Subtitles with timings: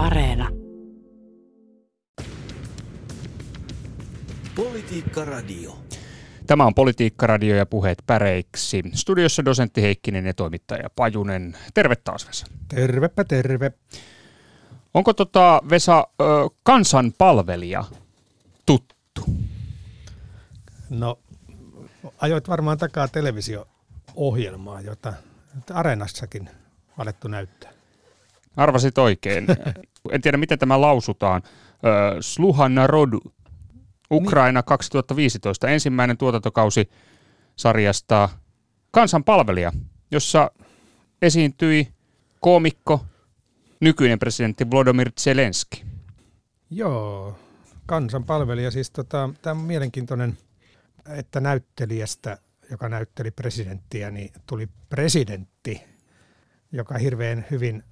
[0.00, 0.48] Areena.
[4.54, 5.78] Politiikka Radio.
[6.46, 8.82] Tämä on Politiikka Radio ja puheet päreiksi.
[8.94, 11.56] Studiossa dosentti Heikkinen ja toimittaja Pajunen.
[11.74, 12.46] Terve taas Vesa.
[12.68, 13.72] Tervepä terve.
[14.94, 16.24] Onko tota Vesa ö,
[16.62, 17.84] kansanpalvelija
[18.66, 19.24] tuttu?
[20.90, 21.18] No,
[22.18, 25.12] ajoit varmaan takaa televisio-ohjelmaa, jota
[25.74, 26.50] Areenassakin
[26.98, 27.79] alettu näyttää.
[28.60, 29.46] Arvasit oikein.
[30.12, 31.42] en tiedä, miten tämä lausutaan.
[32.20, 33.20] Sluhan Rodu.
[34.12, 35.68] Ukraina 2015.
[35.68, 36.90] Ensimmäinen tuotantokausi
[37.56, 38.28] sarjasta
[38.90, 39.72] Kansanpalvelija,
[40.10, 40.50] jossa
[41.22, 41.88] esiintyi
[42.40, 43.04] koomikko,
[43.80, 45.76] nykyinen presidentti Volodymyr Zelensky.
[46.70, 47.38] Joo,
[47.86, 48.70] kansanpalvelija.
[48.70, 50.38] Siis tota, tämä on mielenkiintoinen,
[51.08, 52.38] että näyttelijästä,
[52.70, 55.82] joka näytteli presidenttiä, niin tuli presidentti,
[56.72, 57.82] joka hirveän hyvin,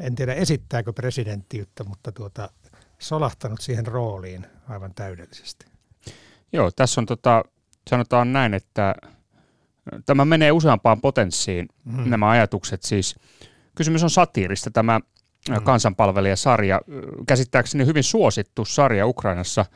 [0.00, 2.50] en tiedä esittääkö presidenttiyttä, mutta tuota,
[2.98, 5.66] solahtanut siihen rooliin aivan täydellisesti.
[6.52, 7.44] Joo, tässä on tota,
[7.90, 8.94] sanotaan näin, että
[10.06, 12.10] tämä menee useampaan potenssiin, mm.
[12.10, 13.14] nämä ajatukset siis.
[13.74, 15.00] Kysymys on satiirista, tämä
[15.48, 15.64] mm.
[15.64, 16.80] kansanpalvelijasarja,
[17.26, 19.66] käsittääkseni hyvin suosittu sarja Ukrainassa.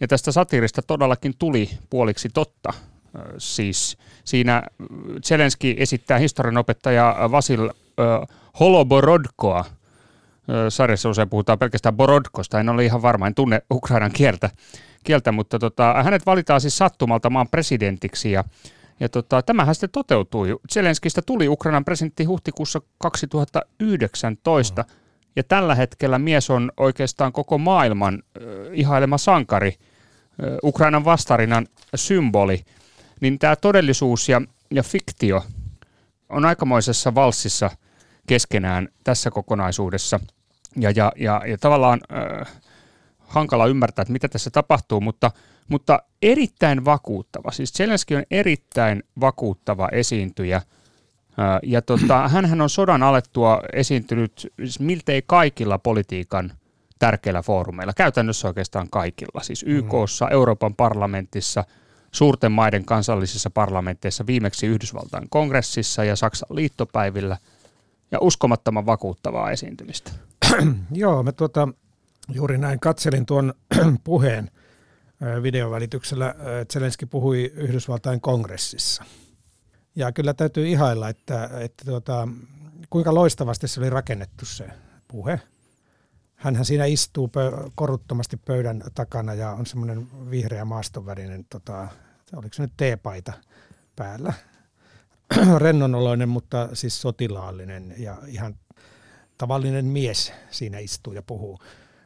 [0.00, 2.72] Ja tästä satiirista todellakin tuli puoliksi totta.
[3.38, 4.62] Siis siinä
[5.24, 7.70] Zelenski esittää historianopettaja Vasil
[8.60, 9.64] Holoborodkoa.
[10.68, 14.50] Sarjassa usein puhutaan pelkästään Borodkosta, en ole ihan varma, en tunne Ukrainan kieltä,
[15.04, 18.44] kieltä mutta tota, hänet valitaan siis sattumalta maan presidentiksi ja
[19.00, 20.56] ja tota, tämähän sitten toteutui.
[20.72, 24.88] Zelenskistä tuli Ukrainan presidentti huhtikuussa 2019, mm.
[25.36, 29.76] ja tällä hetkellä mies on oikeastaan koko maailman äh, ihailema sankari, äh,
[30.64, 32.64] Ukrainan vastarinan symboli.
[33.20, 35.44] Niin tämä todellisuus ja, ja fiktio
[36.28, 37.70] on aikamoisessa valssissa
[38.28, 40.20] keskenään tässä kokonaisuudessa.
[40.76, 42.60] Ja, ja, ja, ja tavallaan äh,
[43.18, 45.30] hankala ymmärtää, että mitä tässä tapahtuu, mutta,
[45.68, 47.50] mutta erittäin vakuuttava.
[47.50, 50.62] Siis Zelensky on erittäin vakuuttava esiintyjä.
[51.62, 56.52] Ja tota, hän on sodan alettua esiintynyt siis miltei kaikilla politiikan
[56.98, 59.72] tärkeillä foorumeilla, käytännössä oikeastaan kaikilla, siis mm.
[59.72, 61.64] YKssa, Euroopan parlamentissa,
[62.12, 67.36] suurten maiden kansallisissa parlamenteissa, viimeksi Yhdysvaltain kongressissa ja Saksan liittopäivillä,
[68.10, 70.12] ja uskomattoman vakuuttavaa esiintymistä.
[70.92, 71.68] Joo, me tuota,
[72.32, 73.54] Juuri näin katselin tuon
[74.04, 74.50] puheen
[75.42, 76.34] videovälityksellä.
[76.72, 79.04] Zelenski puhui Yhdysvaltain kongressissa.
[79.96, 82.28] Ja kyllä täytyy ihailla, että, että tuota,
[82.90, 84.70] kuinka loistavasti se oli rakennettu se
[85.08, 85.40] puhe.
[86.34, 91.88] Hänhän siinä istuu pö- koruttomasti pöydän takana ja on semmoinen vihreä maastonvärinen, tota,
[92.36, 93.32] oliko se nyt teepaita
[93.96, 94.32] päällä.
[95.58, 98.56] Rennonoloinen, mutta siis sotilaallinen ja ihan
[99.38, 101.58] tavallinen mies siinä istuu ja puhuu.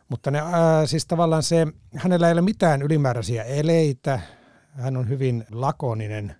[0.08, 1.66] Mutta ne, ää, siis tavallaan se,
[1.96, 4.20] hänellä ei ole mitään ylimääräisiä eleitä,
[4.72, 6.36] hän on hyvin lakoninen,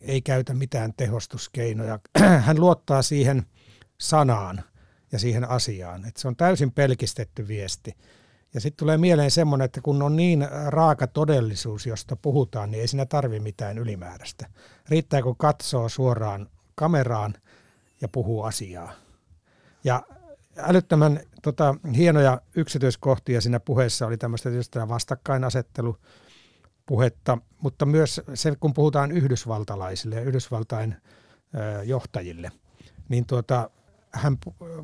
[0.00, 1.98] ei käytä mitään tehostuskeinoja.
[2.46, 3.46] Hän luottaa siihen
[3.98, 4.62] sanaan
[5.12, 6.04] ja siihen asiaan.
[6.08, 7.96] Että se on täysin pelkistetty viesti.
[8.56, 12.88] Ja sitten tulee mieleen semmoinen, että kun on niin raaka todellisuus, josta puhutaan, niin ei
[12.88, 14.46] siinä tarvi mitään ylimääräistä.
[14.88, 17.34] Riittää, kun katsoo suoraan kameraan
[18.00, 18.92] ja puhuu asiaa.
[19.84, 20.02] Ja
[20.56, 25.96] älyttömän tota, hienoja yksityiskohtia siinä puheessa oli tämmöistä tietysti vastakkainasettelu
[26.86, 30.96] puhetta, mutta myös se, kun puhutaan yhdysvaltalaisille ja Yhdysvaltain
[31.54, 32.50] ö, johtajille,
[33.08, 33.70] niin tuota,
[34.16, 34.38] hän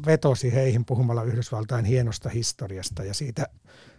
[0.07, 3.47] vetosi heihin puhumalla Yhdysvaltain hienosta historiasta ja siitä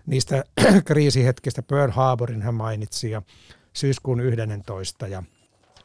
[0.05, 0.43] niistä
[0.85, 3.21] kriisihetkistä Pearl Harborin hän mainitsi ja
[3.73, 5.23] syyskuun 11 ja,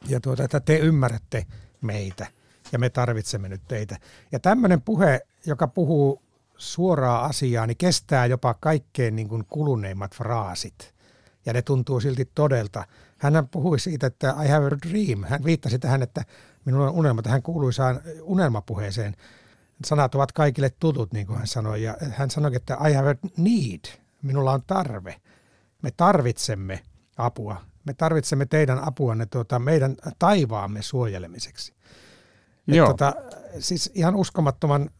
[0.09, 1.47] ja tuota, että te ymmärrätte
[1.81, 2.27] meitä
[2.73, 3.97] ja me tarvitsemme nyt teitä.
[4.33, 6.23] Ja tämmöinen puhe, joka puhuu
[6.57, 10.95] suoraa asiaa, niin kestää jopa kaikkein niin kuin kuluneimmat fraasit.
[11.47, 12.85] Ja ne tuntuu silti todelta.
[13.19, 15.25] Hän puhui siitä, että I have a dream.
[15.25, 16.25] Hän viittasi tähän, että
[16.65, 17.23] minulla on unelma.
[17.27, 19.17] Hän kuuluisaan unelmapuheeseen.
[19.85, 21.83] Sanat ovat kaikille tutut, niin kuin hän sanoi.
[21.83, 23.81] Ja hän sanoi, että I have a need.
[24.23, 25.21] Minulla on tarve.
[25.83, 26.83] Me tarvitsemme
[27.17, 27.63] apua.
[27.85, 31.75] Me tarvitsemme teidän apuanne tuota, meidän taivaamme suojelemiseksi.
[32.67, 32.87] Joo.
[32.87, 33.15] Tota,
[33.59, 34.91] siis ihan uskomattoman,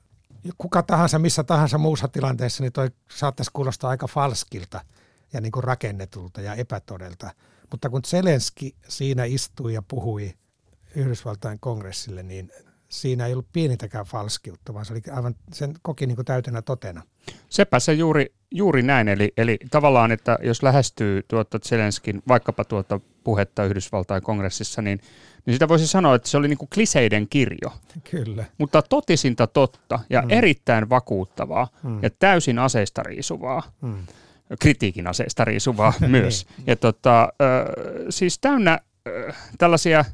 [0.59, 4.85] kuka tahansa missä tahansa muussa tilanteessa, niin toi saattaisi kuulostaa aika falskilta
[5.33, 7.31] ja niin kuin rakennetulta ja epätodelta.
[7.71, 10.35] Mutta kun Zelenski siinä istui ja puhui
[10.95, 12.53] Yhdysvaltain kongressille, niin
[12.89, 17.03] siinä ei ollut pienintäkään falskiutta, vaan se oli aivan sen koki niin kuin täytenä totena.
[17.49, 23.01] Sepä se juuri, juuri näin, eli, eli tavallaan, että jos lähestyy tuota Zelenskin vaikkapa tuota
[23.25, 25.01] puhetta Yhdysvaltain kongressissa, niin,
[25.47, 27.73] niin sitä voisi sanoa, että se oli niin kuin kliseiden kirjo.
[28.11, 28.45] Kyllä.
[28.59, 30.31] Mutta totisinta totta ja mm.
[30.31, 31.99] erittäin vakuuttavaa mm.
[32.03, 33.63] ja täysin aseista riisuvaa.
[33.81, 34.07] Mm.
[34.61, 36.47] Kritiikin aseista riisuvaa myös.
[36.57, 36.65] niin.
[36.67, 37.29] Ja tota, äh,
[38.11, 38.73] siis täynnä
[39.29, 40.05] äh, tällaisia,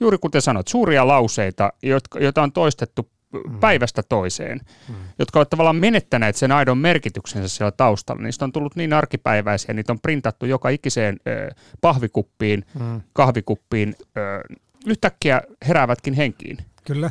[0.00, 3.60] juuri kuten sanot, suuria lauseita, jotka, joita on toistettu mm.
[3.60, 4.94] päivästä toiseen, mm.
[5.18, 8.22] jotka ovat tavallaan menettäneet sen aidon merkityksensä siellä taustalla.
[8.22, 13.00] Niistä on tullut niin arkipäiväisiä, niitä on printattu joka ikiseen äh, pahvikuppiin, mm.
[13.12, 16.58] kahvikuppiin, äh, yhtäkkiä heräävätkin henkiin.
[16.86, 17.10] Kyllä.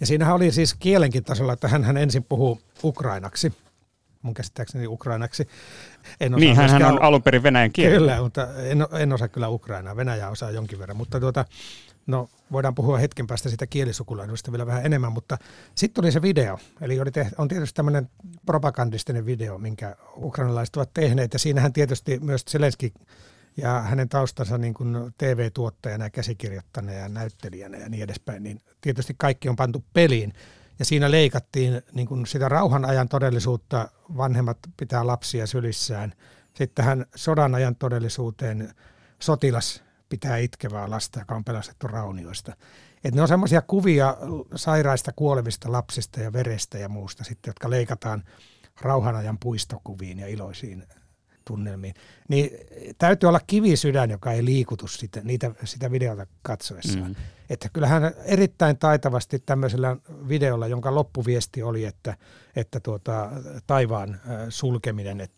[0.00, 3.52] Ja siinähän oli siis kielenkin tasolla, että hän ensin puhuu ukrainaksi,
[4.22, 5.48] mun käsittääkseni ukrainaksi.
[6.20, 7.96] En osaa niin, hän on alun perin venäjän kieli.
[7.96, 9.96] Kyllä, mutta en, en osaa kyllä ukrainaa.
[9.96, 11.44] Venäjää osaa jonkin verran, mutta tuota,
[12.06, 15.38] no, voidaan puhua hetken päästä sitä kielisukulaisuudesta vielä vähän enemmän, mutta
[15.74, 16.58] sitten tuli se video.
[16.80, 18.10] Eli oli tehty, on tietysti tämmöinen
[18.46, 22.92] propagandistinen video, minkä ukrainalaiset ovat tehneet, ja siinähän tietysti myös Zelenski
[23.56, 29.14] ja hänen taustansa niin kuin TV-tuottajana ja käsikirjoittajana ja näyttelijänä ja niin edespäin, niin tietysti
[29.18, 30.32] kaikki on pantu peliin.
[30.78, 36.12] Ja siinä leikattiin niin kuin sitä rauhan ajan todellisuutta, vanhemmat pitää lapsia sylissään.
[36.54, 38.74] Sitten tähän sodan ajan todellisuuteen
[39.18, 42.56] sotilas pitää itkevää lasta, joka on pelastettu raunioista.
[43.04, 44.16] Et ne on semmoisia kuvia
[44.54, 48.24] sairaista kuolevista lapsista ja verestä ja muusta sitten, jotka leikataan
[48.80, 50.84] rauhanajan puistokuviin ja iloisiin
[51.44, 51.94] tunnelmiin,
[52.28, 52.50] niin
[52.98, 57.10] täytyy olla kivisydän, joka ei liikutu sitä, niitä, sitä videota katsoessaan.
[57.10, 57.16] Mm.
[57.50, 59.96] Että kyllähän erittäin taitavasti tämmöisellä
[60.28, 62.16] videolla, jonka loppuviesti oli, että,
[62.56, 63.30] että tuota,
[63.66, 65.20] taivaan sulkeminen.
[65.20, 65.32] Et,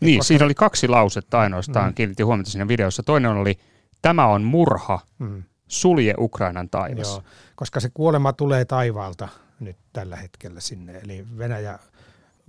[0.00, 0.28] niin, koska...
[0.28, 1.94] siinä oli kaksi lausetta ainoastaan, mm.
[1.94, 3.02] kiinnitin huomiota siinä videossa.
[3.02, 3.58] Toinen oli,
[4.02, 5.42] tämä on murha, mm.
[5.68, 7.08] sulje Ukrainan taivas.
[7.08, 7.22] Joo,
[7.56, 9.28] koska se kuolema tulee taivaalta
[9.60, 11.00] nyt tällä hetkellä sinne.
[11.04, 11.78] Eli Venäjä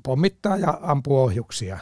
[0.03, 1.79] pommittaa ja ampuu ohjuksia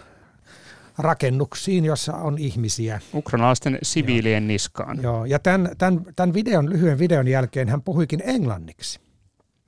[0.98, 3.02] rakennuksiin, jossa on ihmisiä.
[3.14, 4.48] Ukrainalaisten siviilien Joo.
[4.48, 5.02] niskaan.
[5.02, 9.00] Joo, ja tämän, tämän, tämän videon, lyhyen videon jälkeen hän puhuikin englanniksi,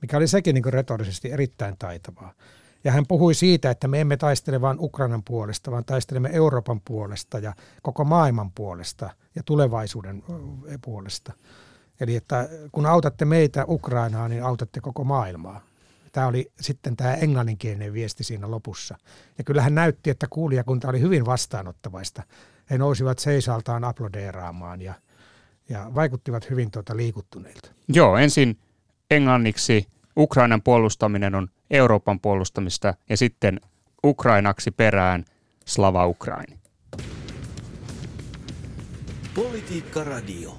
[0.02, 2.32] mikä oli sekin niin retorisesti erittäin taitavaa.
[2.84, 7.38] Ja hän puhui siitä, että me emme taistele vain Ukrainan puolesta, vaan taistelemme Euroopan puolesta
[7.38, 10.22] ja koko maailman puolesta ja tulevaisuuden
[10.84, 11.32] puolesta.
[12.00, 15.60] Eli että kun autatte meitä Ukrainaa, niin autatte koko maailmaa.
[16.12, 18.98] Tämä oli sitten tämä englanninkielinen viesti siinä lopussa.
[19.38, 22.22] Ja kyllähän näytti, että kuulijakunta oli hyvin vastaanottavaista.
[22.70, 24.94] He nousivat seisaltaan aplodeeraamaan ja,
[25.68, 27.70] ja vaikuttivat hyvin tuota liikuttuneilta.
[27.88, 28.58] Joo, ensin
[29.10, 29.86] englanniksi
[30.18, 33.60] Ukrainan puolustaminen on Euroopan puolustamista ja sitten
[34.04, 35.24] Ukrainaksi perään
[35.64, 36.58] Slava Ukraini.
[39.34, 40.58] Politiikka Radio.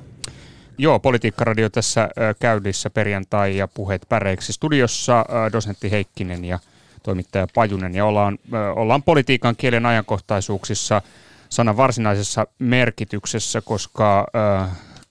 [0.77, 2.09] Joo, Politiikkaradio tässä
[2.39, 4.53] käynnissä perjantai ja puheet päreiksi.
[4.53, 6.59] Studiossa dosentti Heikkinen ja
[7.03, 8.39] toimittaja Pajunen ja ollaan,
[8.75, 11.01] ollaan politiikan kielen ajankohtaisuuksissa
[11.49, 14.27] sanan varsinaisessa merkityksessä, koska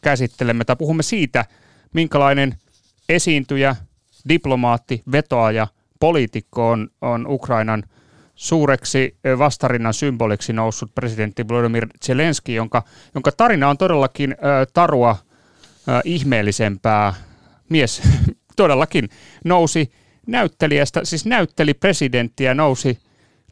[0.01, 1.45] käsittelemme tai puhumme siitä,
[1.93, 2.55] minkälainen
[3.09, 3.77] esiintyjä,
[4.29, 5.67] diplomaatti, vetoaja,
[6.01, 7.83] poliitikko on, on Ukrainan
[8.35, 12.83] suureksi vastarinnan symboliksi noussut presidentti Volodymyr Zelensky, jonka,
[13.15, 17.15] jonka tarina on todellakin äh, tarua äh, ihmeellisempää.
[17.69, 18.03] Mies
[18.57, 19.09] todellakin
[19.45, 19.93] nousi
[20.27, 22.99] näyttelijästä, siis näytteli presidenttiä, nousi,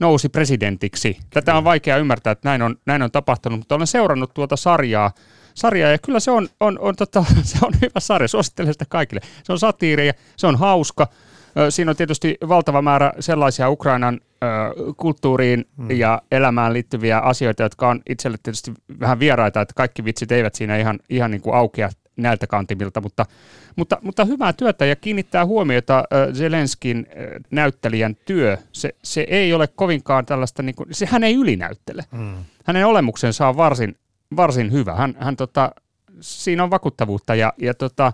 [0.01, 1.17] nousi presidentiksi.
[1.31, 5.11] Tätä on vaikea ymmärtää, että näin on, näin on tapahtunut, mutta olen seurannut tuota sarjaa,
[5.57, 9.21] sarjaa ja kyllä se on, on, on, tota, se on hyvä sarja, suosittelen sitä kaikille.
[9.45, 11.09] Se on satiiri ja se on hauska.
[11.69, 14.21] Siinä on tietysti valtava määrä sellaisia Ukrainan
[14.97, 15.91] kulttuuriin hmm.
[15.91, 20.77] ja elämään liittyviä asioita, jotka on itselle tietysti vähän vieraita, että kaikki vitsit eivät siinä
[20.77, 23.27] ihan, ihan niin kuin aukea näiltä kantimilta, mutta,
[23.77, 27.07] mutta, mutta hyvää työtä ja kiinnittää huomiota Zelenskin
[27.51, 28.59] näyttelijän työ.
[28.73, 32.05] Se, se ei ole kovinkaan tällaista, niin kuin, se, hän ei ylinäyttele.
[32.13, 32.35] Mm.
[32.65, 33.97] Hänen olemuksensa on varsin,
[34.37, 34.95] varsin hyvä.
[34.95, 35.71] Hän, hän tota,
[36.21, 38.13] siinä on vakuuttavuutta ja, ja tota,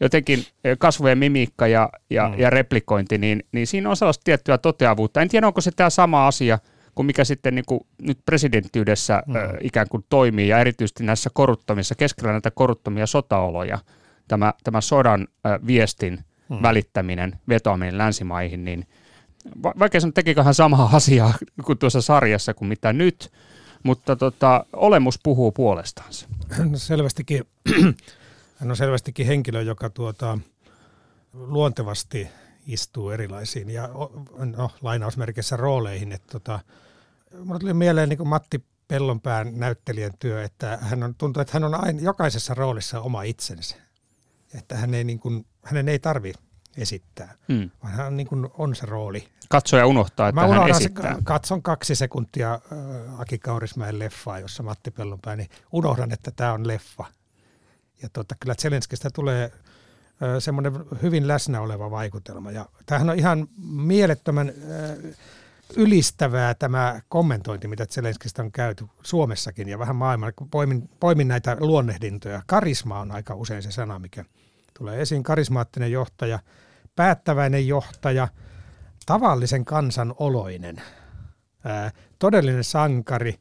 [0.00, 0.44] jotenkin
[0.78, 2.38] kasvojen mimiikka ja, ja, mm.
[2.38, 5.20] ja replikointi, niin, niin siinä on sellaista tiettyä toteavuutta.
[5.20, 6.58] En tiedä, onko se tämä sama asia–
[6.94, 9.36] kuin mikä sitten niin kuin nyt presidenttiydessä mm.
[9.36, 13.78] ö, ikään kuin toimii ja erityisesti näissä koruttomissa, keskellä näitä koruttomia sotaoloja,
[14.28, 16.62] tämä, tämä sodan ö, viestin mm.
[16.62, 18.86] välittäminen, vetoaminen länsimaihin, niin
[19.62, 21.34] va- vaikka sanoa, tekikö hän samaa asiaa
[21.66, 23.30] kuin tuossa sarjassa kuin mitä nyt,
[23.82, 26.28] mutta tota, olemus puhuu puolestaansa.
[26.70, 27.44] No selvästikin,
[28.58, 30.38] hän on selvästikin henkilö, joka tuota,
[31.32, 32.28] luontevasti
[32.66, 33.88] istuu erilaisiin ja
[34.56, 36.12] no, lainausmerkissä rooleihin.
[36.12, 36.60] Että tota,
[37.44, 41.74] mulle tuli mieleen niin Matti Pellonpään näyttelijän työ, että hän on, tuntuu, että hän on
[41.74, 43.76] aina jokaisessa roolissa oma itsensä.
[44.54, 46.32] Että hän ei, niin kuin, hänen ei tarvi
[46.76, 47.70] esittää, mm.
[47.82, 49.28] vaan hän niin kuin on se rooli.
[49.48, 51.14] Katsoja unohtaa, että Mä hän esittää.
[51.14, 56.52] Se, katson kaksi sekuntia äh, Aki Kaurismäen leffaa, jossa Matti Pellonpää, niin unohdan, että tämä
[56.52, 57.04] on leffa.
[58.02, 60.72] Ja tota, kyllä Zelenskistä tulee äh, semmoinen
[61.02, 62.50] hyvin läsnä oleva vaikutelma.
[62.50, 65.14] Ja tämähän on ihan mielettömän äh,
[65.76, 71.56] ylistävää tämä kommentointi, mitä Zelenskistä on käyty Suomessakin ja vähän maailmalla, kun poimin, poimin näitä
[71.60, 72.42] luonnehdintoja.
[72.46, 74.24] Karisma on aika usein se sana, mikä
[74.78, 75.22] tulee esiin.
[75.22, 76.38] Karismaattinen johtaja,
[76.96, 78.28] päättäväinen johtaja,
[79.06, 80.82] tavallisen kansan oloinen,
[81.64, 83.34] ää, todellinen sankari,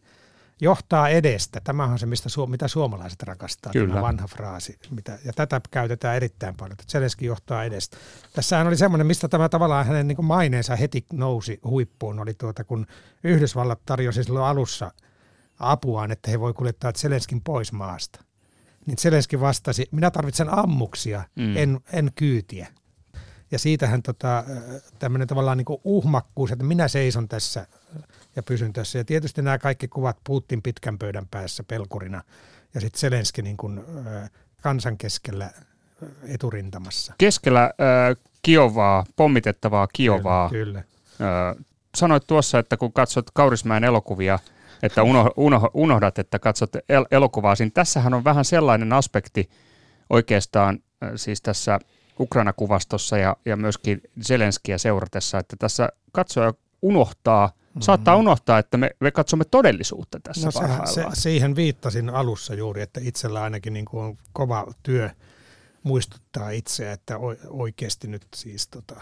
[0.62, 1.62] johtaa edestä.
[1.64, 3.94] Tämä on se, mistä, mitä suomalaiset rakastaa, Kyllä.
[3.94, 4.78] tämä vanha fraasi.
[4.90, 7.98] Mitä, ja tätä käytetään erittäin paljon, että Zelenski johtaa edestä.
[8.34, 12.86] Tässähän oli semmoinen, mistä tämä tavallaan hänen niin maineensa heti nousi huippuun, oli tuota, kun
[13.24, 14.92] Yhdysvallat tarjosi silloin alussa
[15.60, 18.24] apuaan, että he voi kuljettaa Zelenskin pois maasta.
[18.90, 21.58] Niin Zelenski vastasi, minä tarvitsen ammuksia, mm.
[21.58, 22.68] en, en kyytiä.
[23.52, 24.44] Ja siitähän tota,
[25.00, 27.68] tämmöinen tavallaan niin uhmakkuus, että minä seison tässä
[28.36, 28.98] ja pysyn tässä.
[28.98, 32.24] Ja tietysti nämä kaikki kuvat Putin pitkän pöydän päässä pelkurina
[32.74, 33.82] ja sitten Zelenski niin kuin,
[34.62, 35.50] kansan keskellä
[36.24, 37.14] eturintamassa.
[37.18, 40.50] Keskellä äh, Kiovaa, pommitettavaa Kiovaa.
[40.50, 40.84] Kyllä.
[41.18, 41.50] kyllä.
[41.50, 41.66] Äh,
[41.96, 44.40] sanoit tuossa, että kun katsot Kaurismäen elokuvia,
[44.84, 47.56] että uno, uno, unohdat, että katsot el- elokuvaa.
[47.56, 49.50] Siinä tässähän on vähän sellainen aspekti
[50.10, 50.80] oikeastaan
[51.16, 51.80] siis tässä
[52.20, 57.82] Ukraina-kuvastossa ja, ja myöskin Zelenskiä seuratessa, että tässä katsoja unohtaa Mm-hmm.
[57.82, 63.00] Saattaa unohtaa, että me, me katsomme todellisuutta tässä no, se, siihen viittasin alussa juuri, että
[63.04, 65.10] itsellä ainakin niin kuin on kova työ
[65.84, 67.18] muistuttaa itseä, että
[67.48, 69.02] oikeasti nyt siis tota,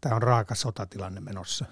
[0.00, 1.64] tämä on raaka sotatilanne menossa.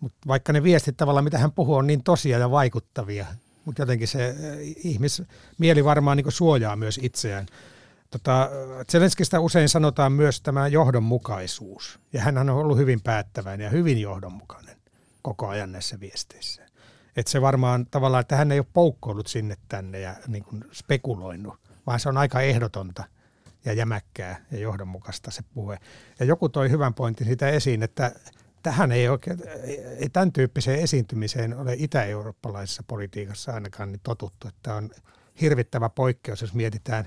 [0.00, 3.26] Mutta vaikka ne viestit tavallaan, mitä hän puhuu, on niin tosia ja vaikuttavia,
[3.64, 4.36] mutta jotenkin se eh,
[4.84, 7.46] ihmismieli varmaan niin suojaa myös itseään.
[8.10, 8.50] Tota,
[8.92, 14.76] Zelenskistä usein sanotaan myös tämä johdonmukaisuus, ja hän on ollut hyvin päättäväinen ja hyvin johdonmukainen
[15.22, 16.66] koko ajan näissä viesteissä.
[17.16, 21.54] Et se varmaan tavallaan, että hän ei ole poukkoillut sinne tänne ja niin kuin spekuloinut,
[21.86, 23.04] vaan se on aika ehdotonta
[23.64, 25.78] ja jämäkkää ja johdonmukaista se puhe.
[26.18, 28.12] Ja joku toi hyvän pointin siitä esiin, että
[28.62, 29.38] tähän ei oikein,
[29.98, 34.90] ei tämän tyyppiseen esiintymiseen ole itä-eurooppalaisessa politiikassa ainakaan niin totuttu, että on
[35.40, 37.04] hirvittävä poikkeus, jos mietitään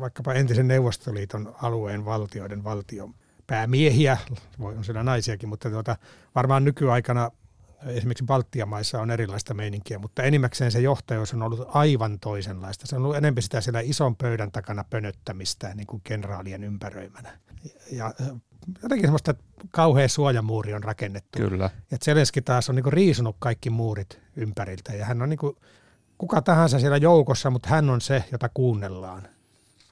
[0.00, 3.14] vaikkapa entisen Neuvostoliiton alueen valtioiden valtion
[3.46, 4.18] päämiehiä,
[4.58, 5.96] voi on siellä naisiakin, mutta tuota,
[6.34, 7.30] varmaan nykyaikana
[7.86, 12.86] esimerkiksi Baltian maissa on erilaista meininkiä, mutta enimmäkseen se johtajuus on ollut aivan toisenlaista.
[12.86, 17.38] Se on ollut enemmän sitä siellä ison pöydän takana pönöttämistä niin kuin kenraalien ympäröimänä.
[17.92, 18.14] Ja
[18.82, 19.34] jotenkin semmoista
[19.70, 21.38] kauhea suojamuuri on rakennettu.
[21.38, 21.70] Kyllä.
[21.90, 25.56] Ja Zelenski taas on niin kuin riisunut kaikki muurit ympäriltä ja hän on niin kuin
[26.18, 29.28] kuka tahansa siellä joukossa, mutta hän on se, jota kuunnellaan.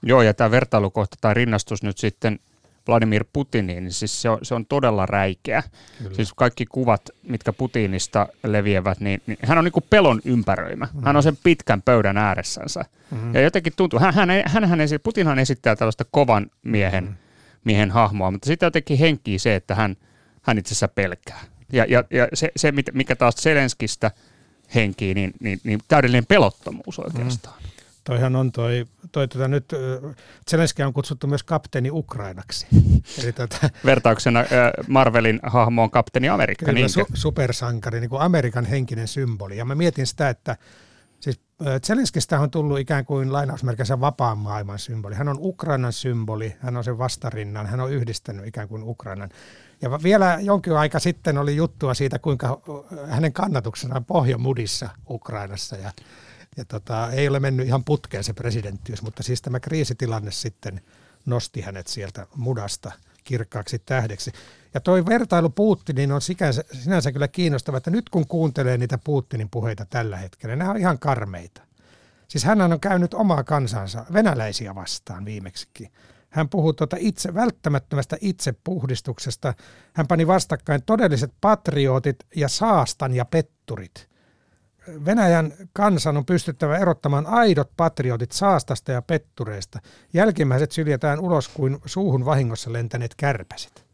[0.02, 2.38] Joo, ja tämä vertailukohta tai rinnastus nyt sitten–
[2.88, 5.62] Vladimir Putiniin, niin siis se on, se on todella räikeä.
[5.98, 6.14] Kyllä.
[6.14, 10.88] Siis kaikki kuvat, mitkä Putinista leviävät, niin, niin hän on niin kuin pelon ympäröimä.
[10.94, 11.04] Mm.
[11.04, 12.84] Hän on sen pitkän pöydän ääressänsä.
[13.10, 13.34] Mm.
[13.34, 17.14] Ja jotenkin tuntuu, hän, hän, hän, hän esi, Putinhan esittää tällaista kovan miehen, mm.
[17.64, 19.96] miehen hahmoa, mutta sitten jotenkin henkii se, että hän,
[20.42, 21.40] hän itse asiassa pelkää.
[21.72, 24.10] Ja, ja, ja se, se, mikä taas Zelenskistä
[24.74, 27.62] henkii, niin, niin, niin täydellinen pelottomuus oikeastaan.
[27.62, 27.68] Mm.
[28.04, 29.72] Toihan on toi, toi tota nyt,
[30.50, 32.66] Zelenski on kutsuttu myös kapteeni Ukrainaksi.
[33.22, 34.44] Eli tota, Vertauksena
[34.88, 36.66] Marvelin hahmoon kapteeni Amerikka.
[36.66, 39.56] Kyllä, su- supersankari, niin kuin Amerikan henkinen symboli.
[39.56, 40.56] Ja mä mietin sitä, että
[41.20, 41.40] siis
[41.86, 45.14] Zelenskistä on tullut ikään kuin lainausmerkissä vapaan maailman symboli.
[45.14, 49.30] Hän on Ukrainan symboli, hän on sen vastarinnan, hän on yhdistänyt ikään kuin Ukrainan.
[49.82, 52.60] Ja vielä jonkin aika sitten oli juttua siitä, kuinka
[53.08, 55.76] hänen kannatuksenaan pohjamudissa Ukrainassa.
[55.76, 55.92] Ja
[56.56, 60.80] ja tota, ei ole mennyt ihan putkeen se presidenttiys, mutta siis tämä kriisitilanne sitten
[61.26, 62.92] nosti hänet sieltä mudasta
[63.24, 64.32] kirkkaaksi tähdeksi.
[64.74, 69.50] Ja toi vertailu Putinin on sikänsä, sinänsä kyllä kiinnostava, että nyt kun kuuntelee niitä Putinin
[69.50, 71.62] puheita tällä hetkellä, nämä on ihan karmeita.
[72.28, 75.92] Siis hän on käynyt omaa kansansa, venäläisiä vastaan viimeksikin.
[76.30, 79.54] Hän puhuu tuota itse, välttämättömästä itsepuhdistuksesta.
[79.92, 84.08] Hän pani vastakkain todelliset patriotit ja saastan ja petturit.
[85.04, 89.80] Venäjän kansan on pystyttävä erottamaan aidot patriotit saastasta ja pettureista.
[90.12, 93.84] Jälkimmäiset syljetään ulos kuin suuhun vahingossa lentäneet kärpäsit.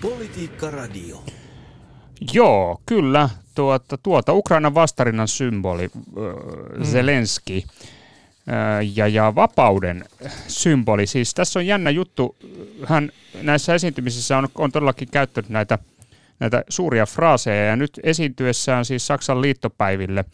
[0.00, 1.24] Politiikka Radio.
[2.32, 3.28] Joo, kyllä.
[3.54, 10.04] Tuota, tuota Ukrainan vastarinnan symboli, äh, Zelenski, äh, ja, ja vapauden
[10.48, 11.06] symboli.
[11.06, 12.36] Siis tässä on jännä juttu.
[12.84, 13.10] Hän
[13.42, 15.78] näissä esiintymisissä on, on todellakin käyttänyt näitä–
[16.40, 17.64] näitä suuria fraaseja.
[17.64, 20.24] Ja nyt esiintyessään siis Saksan liittopäiville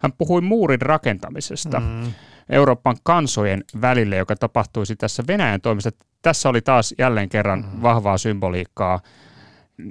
[0.00, 1.80] hän puhui muurin rakentamisesta.
[1.80, 2.12] Mm.
[2.50, 5.90] Euroopan kansojen välille, joka tapahtuisi tässä Venäjän toimesta.
[6.22, 7.82] Tässä oli taas jälleen kerran mm.
[7.82, 9.00] vahvaa symboliikkaa.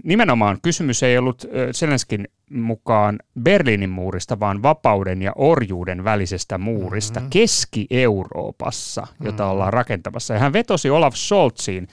[0.03, 7.29] Nimenomaan kysymys ei ollut Selenskin mukaan Berliinin muurista, vaan vapauden ja orjuuden välisestä muurista mm-hmm.
[7.29, 9.51] Keski-Euroopassa, jota mm-hmm.
[9.51, 10.33] ollaan rakentamassa.
[10.33, 11.87] Ja hän vetosi Olaf Scholziin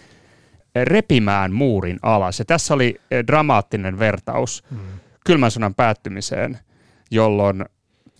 [0.74, 2.38] repimään muurin alas.
[2.38, 5.00] Ja tässä oli dramaattinen vertaus mm-hmm.
[5.26, 6.58] kylmän sodan päättymiseen,
[7.10, 7.64] jolloin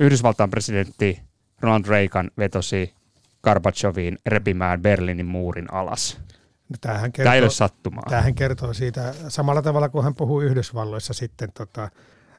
[0.00, 1.21] Yhdysvaltain presidentti
[1.61, 2.94] Ronald Reagan vetosi
[3.42, 6.21] Gorbachoviin repimään Berliinin muurin alas.
[6.68, 8.04] No tämähän kertoo, Tämä ei ole sattumaa.
[8.09, 11.90] Tämähän kertoo siitä samalla tavalla kuin hän puhuu Yhdysvalloissa sitten tota,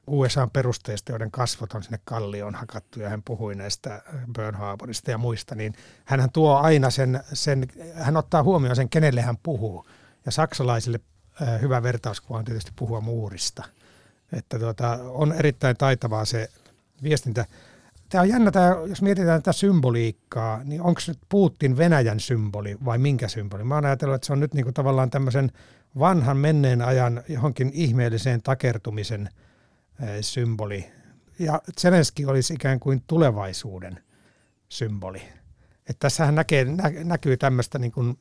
[0.07, 4.01] USAn perusteista, joiden kasvot on sinne kallioon hakattu ja hän puhui näistä
[4.35, 5.73] Burn Harborista ja muista, niin
[6.05, 9.85] hän tuo aina sen, sen, hän ottaa huomioon sen, kenelle hän puhuu.
[10.25, 10.99] Ja saksalaisille
[11.41, 13.63] äh, hyvä vertauskuva on tietysti puhua muurista.
[14.33, 16.49] Että tuota, on erittäin taitavaa se
[17.03, 17.45] viestintä.
[18.09, 22.97] Tämä on jännä, tämä, jos mietitään tätä symboliikkaa, niin onko nyt Putin Venäjän symboli vai
[22.97, 23.63] minkä symboli?
[23.63, 25.51] Mä oon ajatellut, että se on nyt niin kuin tavallaan tämmöisen
[25.99, 29.29] vanhan menneen ajan johonkin ihmeelliseen takertumisen
[30.21, 30.91] symboli.
[31.39, 33.99] Ja Zelenski olisi ikään kuin tulevaisuuden
[34.69, 35.21] symboli.
[35.77, 38.17] Että tässähän näkee, nä, näkyy tämmöistä niin kuin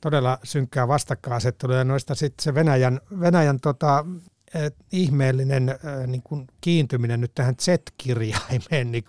[0.00, 4.04] todella synkkää vastakkainasettelua ja noista sitten se Venäjän, Venäjän tota,
[4.92, 9.04] ihmeellinen äh, niin kuin kiintyminen nyt tähän Z-kirjaimeen niin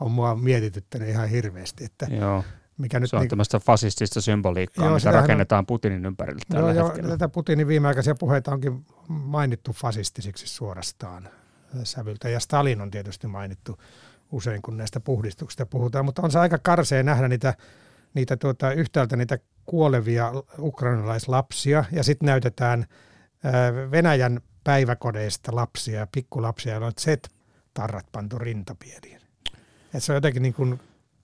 [0.00, 1.84] on mua mietityttänyt ihan hirveästi.
[1.84, 2.44] Että Joo.
[2.78, 6.72] Mikä nyt se on niin, tämmöistä fasistista symboliikkaa, joo, mitä rakennetaan on, Putinin ympärillä tällä
[6.72, 7.10] joo, hetkellä.
[7.10, 11.28] Tätä Putinin viimeaikaisia puheita onkin mainittu fasistisiksi suorastaan
[11.84, 13.78] sävyltä, ja Stalin on tietysti mainittu
[14.32, 17.54] usein, kun näistä puhdistuksista puhutaan, mutta on se aika karsea nähdä niitä,
[18.14, 22.86] niitä tuota, yhtäältä niitä kuolevia ukrainalaislapsia, ja sitten näytetään
[23.90, 29.20] Venäjän päiväkodeista lapsia ja pikkulapsia, joilla on Z-tarrat pantu rintapieliin.
[29.94, 30.80] Et se on jotenkin niin kuin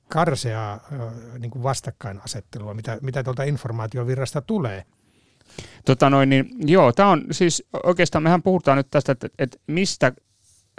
[0.09, 0.81] karseaa
[1.39, 4.85] niin kuin vastakkainasettelua, mitä, mitä tuolta informaatiovirrasta tulee.
[5.85, 10.13] Tota noin, niin, joo, tämä on siis oikeastaan, mehän puhutaan nyt tästä, että, että mistä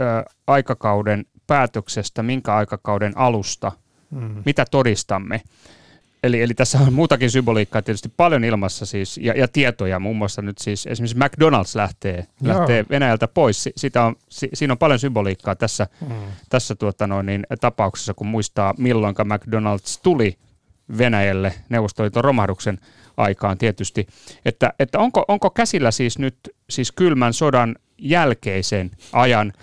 [0.01, 0.03] ö,
[0.47, 3.71] aikakauden päätöksestä, minkä aikakauden alusta,
[4.11, 4.43] mm.
[4.45, 5.41] mitä todistamme.
[6.23, 10.41] Eli, eli tässä on muutakin symboliikkaa tietysti paljon ilmassa siis, ja, ja tietoja, muun muassa
[10.41, 13.69] nyt siis esimerkiksi McDonald's lähtee, lähtee Venäjältä pois.
[13.75, 16.15] Sitä on, si, siinä on paljon symboliikkaa tässä, mm.
[16.49, 20.37] tässä tuota noin, niin, tapauksessa, kun muistaa milloin McDonald's tuli
[20.97, 22.79] Venäjälle Neuvostoliiton romahduksen
[23.17, 24.07] aikaan tietysti.
[24.45, 26.35] Että, että onko, onko käsillä siis nyt
[26.69, 29.53] siis kylmän sodan jälkeisen ajan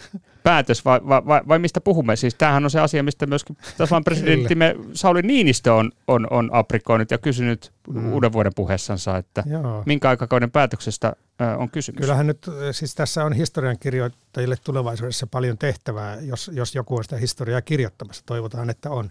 [0.42, 2.16] päätös vai, vai, vai, mistä puhumme?
[2.16, 7.10] Siis tämähän on se asia, mistä myöskin tasavallan presidenttimme Sauli Niinistö on, on, on aprikoinut
[7.10, 8.12] ja kysynyt mm.
[8.12, 9.82] uuden vuoden puheessansa, että Joo.
[9.86, 11.12] minkä aikakauden päätöksestä
[11.58, 12.00] on kysymys.
[12.00, 17.62] Kyllähän nyt, siis tässä on historiankirjoittajille tulevaisuudessa paljon tehtävää, jos, jos joku on sitä historiaa
[17.62, 18.22] kirjoittamassa.
[18.26, 19.10] Toivotaan, että on.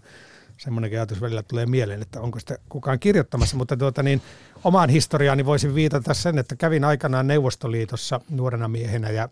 [0.56, 4.22] Semmoinenkin ajatus välillä tulee mieleen, että onko sitä kukaan kirjoittamassa, mutta tuota niin,
[4.64, 9.28] omaan historiaani voisin viitata sen, että kävin aikanaan Neuvostoliitossa nuorena miehenä ja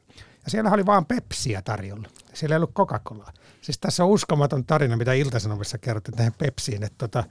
[0.49, 2.09] ja siellä oli vaan Pepsiä tarjolla.
[2.35, 3.33] Siellä ei ollut Coca-Colaa.
[3.61, 6.83] Siis tässä on uskomaton tarina, mitä Ilta-Sanomissa kerrottiin tähän Pepsiin.
[6.83, 7.25] Että tota,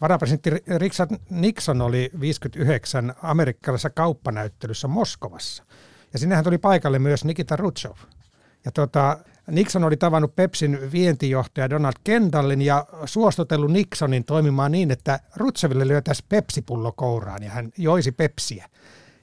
[0.00, 5.64] varapresidentti Richard Nixon oli 59 amerikkalaisessa kauppanäyttelyssä Moskovassa.
[6.12, 7.96] Ja sinnehän tuli paikalle myös Nikita Rutschov.
[8.64, 9.18] Ja tota,
[9.50, 16.26] Nixon oli tavannut Pepsin vientijohtaja Donald Kendallin ja suostutellut Nixonin toimimaan niin, että Rutschoville lyötäisiin
[16.28, 18.68] Pepsipullo kouraan ja hän joisi Pepsiä.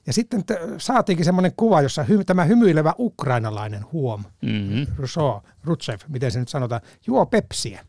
[0.06, 4.86] Ja sitten t- saatiinkin semmoinen kuva, jossa hy- tämä hymyilevä ukrainalainen huom, mm-hmm.
[4.98, 7.84] Rousseau, Rutsev, miten se nyt sanotaan, juo pepsiä.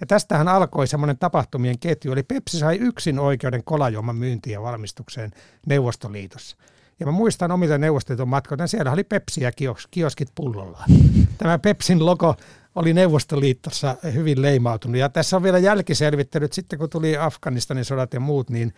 [0.00, 5.30] Ja tästähän alkoi semmoinen tapahtumien ketju, eli Pepsi sai yksin oikeuden kolajuoman myyntiin ja valmistukseen
[5.66, 6.56] Neuvostoliitossa.
[7.00, 10.90] Ja mä muistan omilta Neuvostoliiton matkoilta, siellä oli Pepsi ja kios, kioskit pullollaan.
[11.38, 12.36] Tämä Pepsin logo
[12.74, 14.96] oli Neuvostoliitossa hyvin leimautunut.
[14.96, 18.72] Ja tässä on vielä jälkiselvittelyt, sitten kun tuli Afganistanin sodat ja muut, niin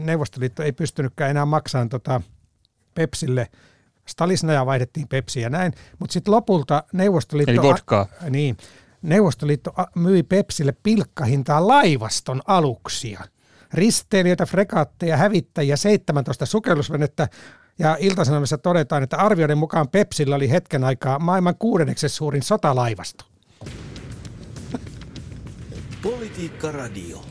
[0.00, 2.20] Neuvostoliitto ei pystynytkään enää maksamaan tota
[2.94, 3.48] Pepsille
[4.06, 7.50] Stalisnaja vaihdettiin Pepsiä ja näin, mutta sitten lopulta Neuvostoliitto...
[7.52, 8.06] Eli vodkaa.
[8.26, 8.56] A, niin,
[9.02, 13.20] Neuvostoliitto myi Pepsille pilkkahintaa laivaston aluksia.
[13.74, 17.28] Risteilijöitä, fregaatteja, hävittäjiä, 17 sukellusvenettä
[17.78, 23.24] ja Iltasanomissa todetaan, että arvioiden mukaan Pepsillä oli hetken aikaa maailman kuudenneksi suurin sotalaivasto.
[26.02, 27.24] Politiikka Radio.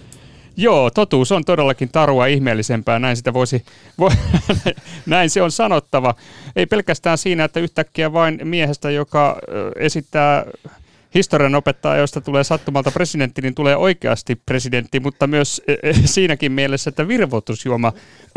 [0.57, 3.65] Joo, totuus on todellakin tarua ihmeellisempää, näin sitä voisi,
[3.99, 4.11] vo,
[5.05, 6.15] näin se on sanottava.
[6.55, 9.39] Ei pelkästään siinä, että yhtäkkiä vain miehestä, joka
[9.75, 10.45] esittää
[11.15, 16.51] historian opettaja, josta tulee sattumalta presidentti, niin tulee oikeasti presidentti, mutta myös e, e, siinäkin
[16.51, 17.93] mielessä, että virvoitusjuoma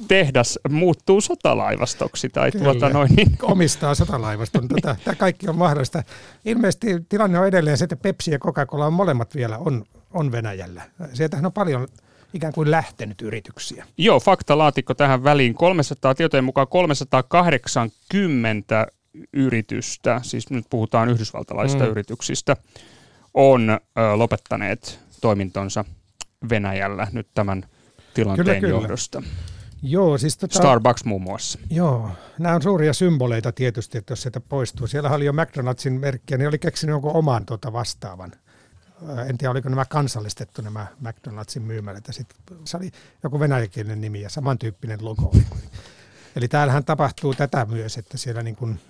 [0.09, 2.29] tehdas muuttuu sotalaivastoksi.
[2.29, 3.37] Tai tuota noin, niin.
[3.43, 4.69] Omistaa sotalaivaston.
[4.81, 6.03] Tätä, tämä kaikki on mahdollista.
[6.45, 10.83] Ilmeisesti tilanne on edelleen se, että Pepsi ja Coca-Cola on molemmat vielä on, on Venäjällä.
[11.13, 11.89] Sieltähän on paljon
[12.35, 13.87] ikään kuin lähtenyt yrityksiä.
[13.99, 15.55] Joo, faktalaatikko tähän väliin.
[15.55, 18.87] 300, tietojen mukaan 380
[19.33, 21.91] yritystä, siis nyt puhutaan yhdysvaltalaisista mm.
[21.91, 22.57] yrityksistä,
[23.35, 23.79] on ö,
[24.17, 25.85] lopettaneet toimintonsa
[26.49, 27.65] Venäjällä nyt tämän
[28.15, 28.83] tilanteen kyllä, kyllä.
[28.83, 29.23] johdosta.
[29.83, 31.59] Joo, siis tota, Starbucks muun muassa.
[31.71, 34.87] Joo, nämä on suuria symboleita tietysti, että jos sieltä poistuu.
[34.87, 38.33] Siellä oli jo McDonaldsin merkkiä, niin oli keksinyt jonkun oman tuota vastaavan.
[39.29, 42.05] En tiedä, oliko nämä kansallistettu nämä McDonaldsin myymälät.
[42.11, 42.91] Sitten se oli
[43.23, 45.35] joku venäjäkielinen nimi ja samantyyppinen logo.
[46.37, 48.81] Eli täällähän tapahtuu tätä myös, että siellä niin kuin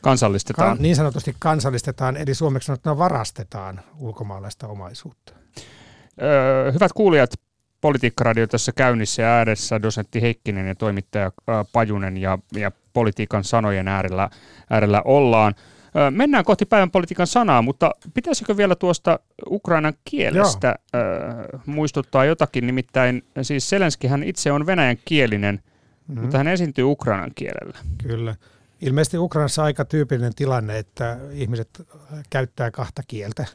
[0.00, 0.76] kansallistetaan.
[0.76, 5.32] Kan, niin sanotusti kansallistetaan, eli suomeksi sanottuna varastetaan ulkomaalaista omaisuutta.
[6.22, 7.30] Öö, hyvät kuulijat,
[7.80, 11.32] Politiikkaradio tässä käynnissä ja ääressä dosentti Heikkinen ja toimittaja
[11.72, 14.30] Pajunen ja, ja politiikan sanojen äärellä,
[14.70, 15.54] äärellä ollaan.
[16.10, 21.60] Mennään kohti päivän politiikan sanaa, mutta pitäisikö vielä tuosta ukrainan kielestä Joo.
[21.66, 22.66] muistuttaa jotakin?
[22.66, 26.22] Nimittäin siis Selenskihän itse on venäjän kielinen, mm-hmm.
[26.22, 27.78] mutta hän esiintyy ukrainan kielellä.
[28.02, 28.34] Kyllä.
[28.80, 31.86] Ilmeisesti Ukrainassa aika tyypillinen tilanne, että ihmiset
[32.30, 33.46] käyttää kahta kieltä.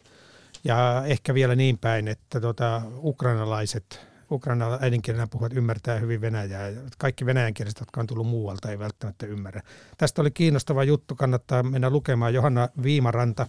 [0.64, 6.72] Ja ehkä vielä niin päin, että tota, ukrainalaiset, ukrainalla äidinkielenä puhuvat ymmärtää hyvin venäjää.
[6.98, 9.62] Kaikki venäjänkieliset, jotka on tullut muualta, ei välttämättä ymmärrä.
[9.98, 12.34] Tästä oli kiinnostava juttu, kannattaa mennä lukemaan.
[12.34, 13.48] Johanna Viimaranta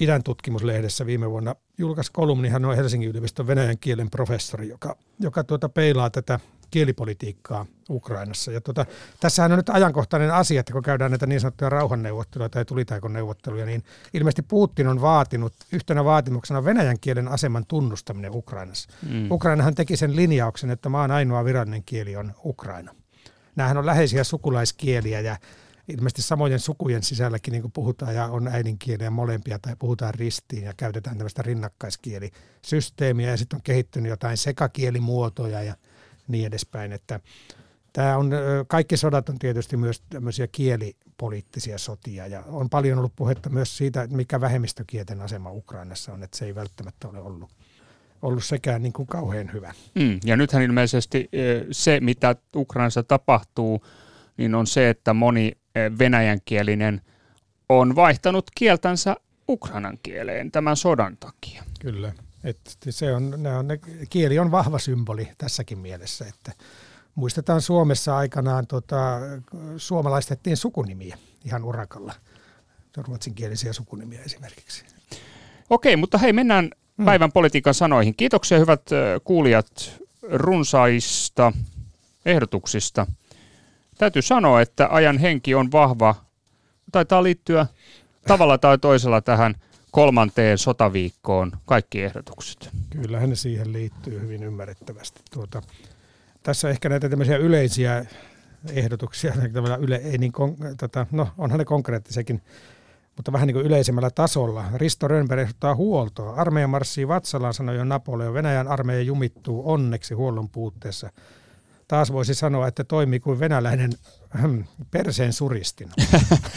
[0.00, 2.48] idän tutkimuslehdessä viime vuonna julkaisi kolumni.
[2.48, 6.40] Hän on Helsingin yliopiston venäjän kielen professori, joka, joka tuota peilaa tätä
[6.70, 8.52] kielipolitiikkaa Ukrainassa.
[8.52, 8.86] Ja tuota,
[9.20, 13.84] tässähän on nyt ajankohtainen asia, että kun käydään näitä niin sanottuja rauhanneuvotteluja tai tulitaikonneuvotteluja, niin
[14.14, 18.90] ilmeisesti Putin on vaatinut yhtenä vaatimuksena venäjän kielen aseman tunnustaminen Ukrainassa.
[19.08, 19.30] Mm.
[19.30, 22.94] Ukrainahan teki sen linjauksen, että maan ainoa virallinen kieli on Ukraina.
[23.56, 25.36] Nämähän on läheisiä sukulaiskieliä ja
[25.88, 31.18] ilmeisesti samojen sukujen sisälläkin niin puhutaan ja on äidinkieliä molempia tai puhutaan ristiin ja käytetään
[31.18, 35.74] tämmöistä rinnakkaiskielisysteemiä ja sitten on kehittynyt jotain sekakielimuotoja ja–
[36.28, 36.92] niin edespäin.
[36.92, 37.20] Että
[37.92, 38.30] tämä on,
[38.66, 44.02] kaikki sodat on tietysti myös tämmöisiä kielipoliittisia sotia ja on paljon ollut puhetta myös siitä,
[44.02, 47.50] että mikä vähemmistökielten asema Ukrainassa on, että se ei välttämättä ole ollut
[48.22, 49.74] ollut sekään niin kuin kauhean hyvä.
[49.94, 51.28] Mm, ja nythän ilmeisesti
[51.70, 53.86] se, mitä Ukrainassa tapahtuu,
[54.36, 55.52] niin on se, että moni
[55.98, 57.00] venäjänkielinen
[57.68, 59.16] on vaihtanut kieltänsä
[59.48, 61.62] ukrainan kieleen tämän sodan takia.
[61.80, 62.12] Kyllä.
[62.44, 63.78] Että se on, ne on, ne,
[64.10, 66.52] kieli on vahva symboli tässäkin mielessä, että
[67.14, 69.18] muistetaan Suomessa aikanaan tota,
[69.76, 72.14] suomalaistettiin sukunimiä ihan urakalla,
[72.96, 74.84] ruotsinkielisiä sukunimiä esimerkiksi.
[75.70, 77.04] Okei, mutta hei, mennään mm.
[77.04, 78.14] päivän politiikan sanoihin.
[78.14, 78.82] Kiitoksia hyvät
[79.24, 79.92] kuulijat
[80.32, 81.52] runsaista
[82.24, 83.06] ehdotuksista.
[83.98, 86.14] Täytyy sanoa, että ajan henki on vahva.
[86.92, 87.66] Taitaa liittyä
[88.26, 89.54] tavalla tai toisella tähän–
[89.90, 92.70] kolmanteen sotaviikkoon kaikki ehdotukset.
[92.90, 95.20] Kyllähän ne siihen liittyy hyvin ymmärrettävästi.
[95.30, 95.62] Tuota,
[96.42, 98.06] tässä ehkä näitä tämmöisiä yleisiä
[98.72, 99.32] ehdotuksia,
[99.80, 100.32] yle, ei niin
[100.80, 102.42] tota, no onhan ne konkreettisekin,
[103.16, 104.64] mutta vähän niin kuin yleisemmällä tasolla.
[104.74, 106.34] Risto Rönnberg ehdottaa huoltoa.
[106.34, 108.34] Armeija marssii vatsallaan, sanoi jo Napoleon.
[108.34, 111.10] Venäjän armeija jumittuu onneksi huollon puutteessa.
[111.88, 113.92] Taas voisi sanoa, että toimii kuin venäläinen
[114.90, 115.92] perseen suristina.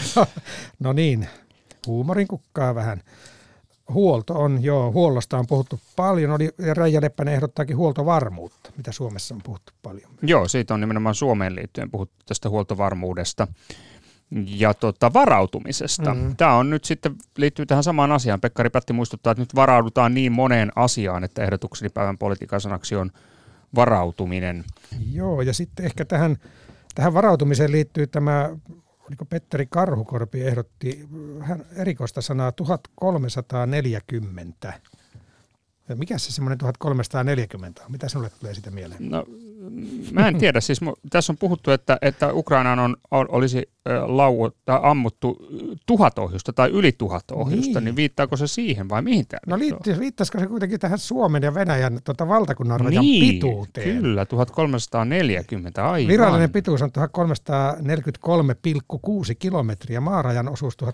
[0.80, 1.28] no niin,
[1.88, 3.02] huumorin kukkaa vähän.
[3.90, 6.32] Huolto on, joo, huollosta on puhuttu paljon.
[6.32, 10.12] Oli, Raija Leppänen ehdottaakin huoltovarmuutta, mitä Suomessa on puhuttu paljon.
[10.22, 13.48] Joo, siitä on nimenomaan Suomeen liittyen puhuttu tästä huoltovarmuudesta
[14.46, 16.14] ja tota, varautumisesta.
[16.14, 16.36] Mm-hmm.
[16.36, 18.42] Tämä on nyt sitten, liittyy tähän samaan asiaan.
[18.42, 23.12] Pekkari Pätti muistuttaa, että nyt varaudutaan niin moneen asiaan, että ehdotukseni päivän politiikan sanaksi on
[23.76, 24.64] varautuminen.
[25.12, 26.38] Joo, ja sitten ehkä tähän,
[26.96, 28.50] tähän varautumiseen liittyy tämä
[29.12, 31.08] oliko Petteri Karhukorpi ehdotti
[31.40, 34.74] hän erikoista sanaa 1340.
[35.96, 37.92] Mikä se semmoinen 1340 on?
[37.92, 39.10] Mitä sinulle tulee sitä mieleen?
[39.10, 39.26] No,
[40.12, 40.62] mä en tiedä.
[40.62, 43.70] Siis tässä on puhuttu, että, että Ukrainaan on, olisi
[44.06, 45.38] lau, tai ammuttu
[45.86, 49.60] tuhat ohjusta tai yli tuhat ohjusta, niin, niin viittaako se siihen vai mihin tämä No
[49.60, 53.98] liittyy, viittaisiko se kuitenkin tähän Suomen ja Venäjän tota, valtakunnan rajan niin, pituuteen?
[53.98, 56.08] kyllä, 1340, aivan.
[56.08, 56.92] Virallinen pituus on
[59.30, 60.90] 1343,6 kilometriä, maarajan osuus 1289,6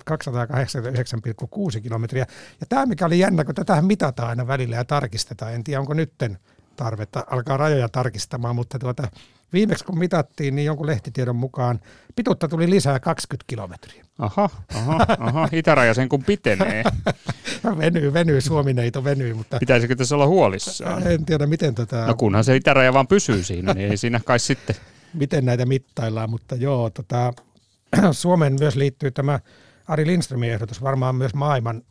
[1.82, 2.26] kilometriä.
[2.60, 5.94] Ja tämä mikä oli jännä, kun tätä mitataan aina välillä ja tarkistetaan, en tiedä onko
[5.94, 6.38] nytten
[6.78, 9.08] tarvetta alkaa rajoja tarkistamaan, mutta tuota,
[9.54, 11.80] Viimeksi kun mitattiin, niin jonkun lehtitiedon mukaan
[12.16, 14.06] pituutta tuli lisää 20 kilometriä.
[14.20, 15.48] Aha, aha, aha.
[15.52, 16.84] Itäraja sen kun pitenee.
[17.78, 19.60] venyy, venyy, Suomineito venyy, mutta...
[19.60, 21.08] Pitäisikö tässä olla huolissaan?
[21.08, 22.06] En tiedä, miten tätä...
[22.08, 24.76] No kunhan se itäraja vaan pysyy siinä, niin ei siinä kai sitten...
[25.14, 27.34] Miten näitä mittaillaan, mutta joo, tota,
[28.12, 29.40] Suomen myös liittyy tämä
[29.88, 31.82] Ari Lindströmin ehdotus varmaan myös maailman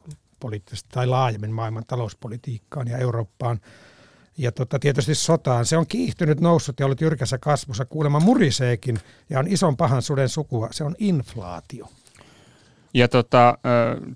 [0.40, 3.61] poliittisesti tai laajemmin maailman talouspolitiikkaan ja Eurooppaan.
[4.38, 5.66] Ja tota, tietysti sotaan.
[5.66, 7.85] Se on kiihtynyt, noussut ja ollut jyrkässä kasvussa.
[7.85, 8.99] Kuulemma muriseekin
[9.31, 10.68] ja on ison pahan suden sukua.
[10.70, 11.88] Se on inflaatio.
[12.94, 13.59] Ja tota,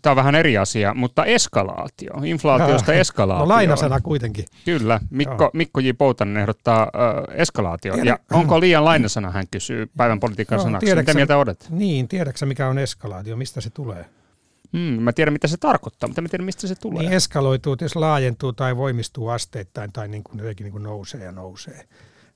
[0.02, 3.44] tämä on vähän eri asia, mutta eskalaatio, inflaatiosta eskalaatio.
[3.44, 4.44] No lainasana kuitenkin.
[4.64, 5.90] Kyllä, Mikko, Mikko J.
[5.98, 7.94] Poutanen ehdottaa äh, eskalaatio.
[7.94, 10.94] Ja onko liian lainasana, hän kysyy päivän politiikan no, sanaksi.
[10.94, 11.66] Mitä mieltä olet?
[11.70, 14.04] Niin, tiedätkö mikä on eskalaatio, mistä se tulee?
[14.72, 17.02] Hmm, mä tiedän, mitä se tarkoittaa, mutta mä tiedän, mistä se tulee.
[17.02, 21.32] Niin eskaloituu, jos laajentuu tai voimistuu asteittain tai niin kuin jotenkin niin kuin nousee ja
[21.32, 21.88] nousee.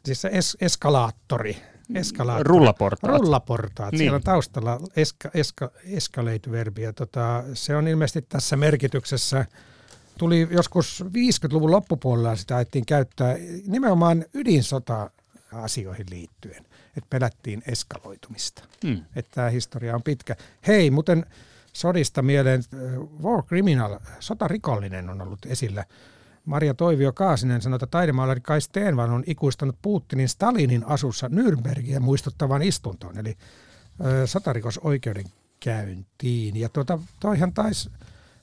[0.05, 1.57] Siis se es, eskalaattori,
[1.95, 2.49] eskalaattori.
[2.49, 3.21] Rullaportaat.
[3.21, 3.93] Rullaportaat.
[3.93, 3.99] Niin.
[3.99, 6.83] Siellä on taustalla eska, eska, escalate-verbi.
[6.83, 9.47] Ja tota, se on ilmeisesti tässä merkityksessä,
[10.19, 16.65] tuli joskus 50-luvun loppupuolella sitä ajettiin käyttää nimenomaan ydinsota-asioihin liittyen.
[16.97, 18.65] Että pelättiin eskaloitumista.
[18.87, 19.05] Hmm.
[19.17, 20.37] Että tämä historia on pitkä.
[20.67, 21.27] Hei, muuten
[21.77, 22.63] sodista mieleen
[23.23, 25.85] War Criminal, sotarikollinen on ollut esillä.
[26.45, 32.63] Maria Toivio Kaasinen sanoi, että taidemaalari Kai Stenvan on ikuistanut Putinin Stalinin asussa Nürnbergia muistuttavan
[32.63, 33.37] istuntoon, eli
[34.05, 36.57] ö, sotarikosoikeudenkäyntiin.
[36.57, 37.91] Ja tuota, toihan taisi,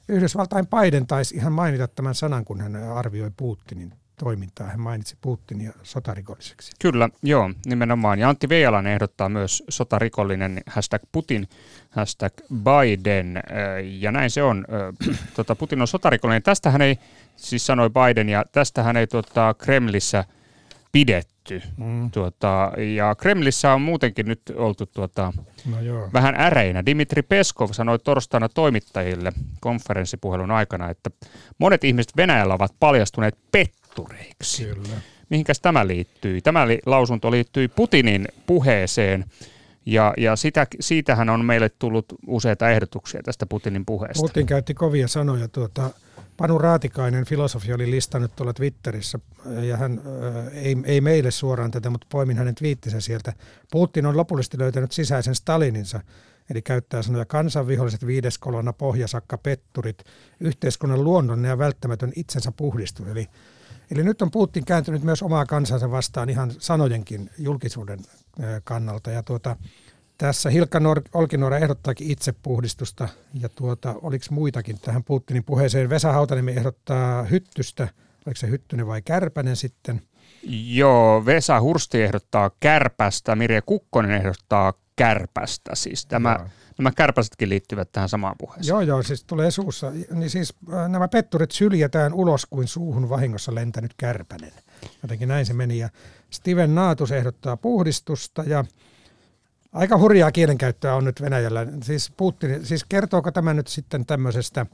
[0.10, 4.68] Yhdysvaltain Biden taisi ihan mainita tämän sanan, kun hän arvioi Putinin toimintaa.
[4.68, 6.72] Hän mainitsi Putinia sotarikolliseksi.
[6.82, 8.20] Kyllä, joo, nimenomaan.
[8.20, 11.50] Ja Antti Veijalan ehdottaa myös sotarikollinen hashtag Putin,
[11.90, 13.44] hashtag Biden.
[14.00, 14.66] Ja näin se on.
[15.36, 16.44] Tota, Putin on sotarikollinen.
[16.44, 17.00] Tästähän ei,
[17.36, 20.26] siis sanoi Biden, ja tästähän ei tuota, Kremlissä
[20.92, 21.62] pidetty.
[21.78, 22.12] Mm.
[22.12, 25.34] Tuota, ja Kremlissä on muutenkin nyt oltu tuota,
[25.66, 26.10] no joo.
[26.14, 26.86] vähän äreinä.
[26.86, 31.10] Dimitri Peskov sanoi torstaina toimittajille konferenssipuhelun aikana, että
[31.58, 34.66] monet ihmiset Venäjällä ovat paljastuneet pet pettureiksi.
[34.66, 35.02] Kyllä.
[35.30, 36.42] Mihinkäs tämä liittyy?
[36.42, 39.26] Tämä li- lausunto liittyy Putinin puheeseen,
[39.86, 44.22] ja, ja sitä, siitähän on meille tullut useita ehdotuksia tästä Putinin puheesta.
[44.22, 45.48] Putin käytti kovia sanoja.
[45.48, 45.90] Tuota,
[46.38, 49.20] Panu Raatikainen, filosofi, oli listannut tuolla Twitterissä,
[49.62, 50.02] ja hän
[50.38, 53.34] äh, ei, ei meille suoraan tätä, mutta poimin hänen twiittinsä sieltä.
[53.72, 56.02] Putin on lopullisesti löytänyt sisäisen Stalininsa,
[56.50, 60.04] eli käyttää sanoja kansanviholliset, viideskolonna, pohjasakka, petturit,
[60.40, 63.08] yhteiskunnan luonnollinen ja välttämätön itsensä puhdistus.
[63.08, 63.28] Eli
[63.92, 68.00] Eli nyt on Putin kääntynyt myös omaa kansansa vastaan ihan sanojenkin julkisuuden
[68.64, 69.12] kannalta.
[69.12, 69.56] Ja tuota,
[70.18, 70.80] tässä Hilkka
[71.14, 75.90] Olkinuora ehdottaakin itsepuhdistusta ja tuota, oliko muitakin tähän Putinin puheeseen.
[75.90, 77.84] Vesa Hautaniemi ehdottaa hyttystä,
[78.26, 80.02] oliko se hyttynen vai kärpänen sitten?
[80.68, 85.76] Joo, Vesa Hursti ehdottaa kärpästä, Mirja Kukkonen ehdottaa kärpästä.
[85.76, 88.68] Siis tämä, Joo nämä kärpäsetkin liittyvät tähän samaan puheeseen.
[88.68, 89.92] Joo, joo, siis tulee suussa.
[90.14, 94.52] Niin siis äh, nämä petturit syljetään ulos kuin suuhun vahingossa lentänyt kärpänen.
[95.02, 95.78] Jotenkin näin se meni.
[95.78, 95.90] Ja
[96.30, 98.66] Steven Naatus ehdottaa puhdistusta ja
[99.72, 101.68] aika hurjaa kielenkäyttöä on nyt Venäjällä.
[101.84, 104.66] Siis, Putin, siis kertooko tämä nyt sitten tämmöisestä,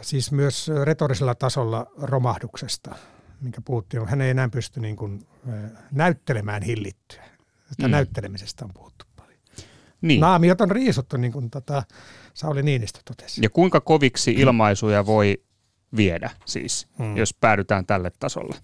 [0.00, 2.94] siis myös retorisella tasolla romahduksesta,
[3.40, 7.33] minkä Putin Hän ei enää pysty niin kuin, äh, näyttelemään hillittyä.
[7.70, 7.90] Sitä mm.
[7.90, 9.04] näyttelemisestä on puhuttu.
[10.04, 10.20] Niin.
[10.20, 11.82] Naamiot on riisuttu, niin kuin tota
[12.34, 13.42] Sauli Niinistö totesi.
[13.42, 15.42] Ja kuinka koviksi ilmaisuja voi
[15.96, 17.16] viedä siis, hmm.
[17.16, 18.56] jos päädytään tälle tasolle?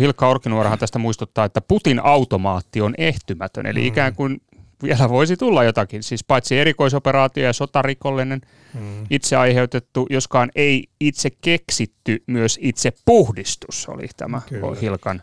[0.00, 3.88] Hilkka Orkinuorahan tästä muistuttaa, että Putin automaatti on ehtymätön, eli hmm.
[3.88, 4.42] ikään kuin
[4.82, 8.40] vielä voisi tulla jotakin, siis paitsi erikoisoperaatio ja sotarikollinen,
[8.72, 9.06] hmm.
[9.10, 14.76] itse aiheutettu, joskaan ei itse keksitty, myös itse puhdistus oli tämä Kyllä.
[14.80, 15.22] Hilkan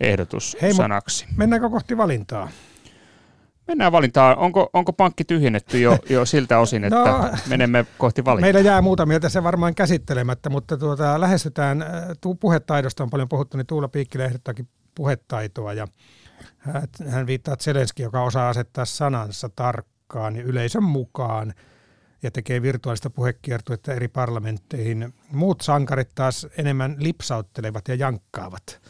[0.00, 1.26] ehdotus Hei, sanaksi.
[1.36, 2.48] Mennäänkö kohti valintaa?
[3.68, 4.38] Mennään valintaan.
[4.38, 8.52] Onko, onko pankki tyhjennetty jo, jo siltä osin, että no, menemme kohti valintaa?
[8.52, 11.88] Meillä jää muutamia tässä varmaan käsittelemättä, mutta tuota, lähestytään, äh,
[12.40, 15.86] puhetaidosta on paljon puhuttu, niin Tuula Piikkilä ehdottaakin puhetaitoa ja
[17.08, 21.54] hän viittaa Zelenski, joka osaa asettaa sanansa tarkkaan ja yleisön mukaan
[22.22, 25.14] ja tekee virtuaalista puhekiertuetta eri parlamentteihin.
[25.32, 28.80] Muut sankarit taas enemmän lipsauttelevat ja jankkaavat.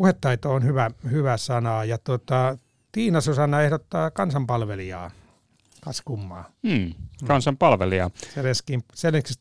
[0.00, 2.58] Puhetaito on hyvä, hyvä sana ja tuota,
[2.92, 5.10] Tiina Susanna ehdottaa kansanpalvelijaa.
[5.80, 6.50] Kas kummaa.
[6.68, 6.94] Hmm,
[7.26, 8.10] kansanpalvelijaa.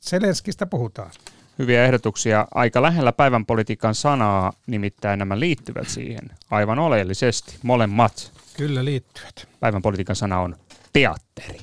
[0.01, 1.11] Selenskistä puhutaan.
[1.59, 2.47] Hyviä ehdotuksia.
[2.53, 8.31] Aika lähellä päivän politiikan sanaa, nimittäin nämä liittyvät siihen aivan oleellisesti, molemmat.
[8.57, 9.47] Kyllä liittyvät.
[9.59, 10.55] Päivän politiikan sana on
[10.93, 11.59] teatteri.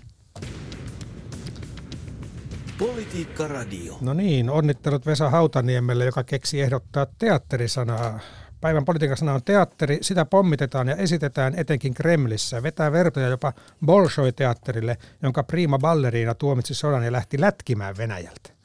[2.78, 3.98] Politiikka Radio.
[4.00, 8.20] No niin, onnittelut Vesa Hautaniemelle, joka keksi ehdottaa teatterisanaa
[8.60, 12.62] Päivän politiikan sana on teatteri, sitä pommitetaan ja esitetään etenkin Kremlissä.
[12.62, 13.52] Vetää vertoja jopa
[13.86, 18.56] Bolshoi-teatterille, jonka prima balleriina tuomitsi sodan ja lähti lätkimään Venäjältä.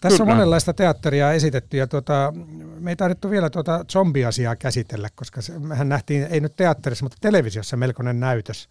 [0.00, 0.30] Tässä Kyllä.
[0.32, 2.32] on monenlaista teatteria esitetty ja tuota,
[2.80, 7.18] me ei taidettu vielä tuota zombiasiaa käsitellä, koska se, mehän nähtiin, ei nyt teatterissa, mutta
[7.20, 8.68] televisiossa melkoinen näytös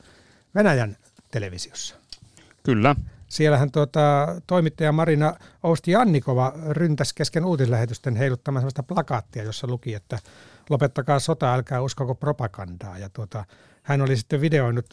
[0.55, 0.97] Venäjän
[1.31, 1.95] televisiossa.
[2.63, 2.95] Kyllä.
[3.33, 4.01] Siellähän tuota,
[4.47, 10.19] toimittaja Marina Ousti-Jannikova ryntäsi kesken uutislähetysten heiluttamaan sellaista plakaattia, jossa luki, että
[10.69, 12.97] lopettakaa sota, älkää uskoko propagandaa.
[12.97, 13.45] Ja tuota,
[13.83, 14.85] hän oli sitten videoinut